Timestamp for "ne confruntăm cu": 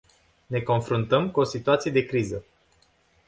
0.49-1.39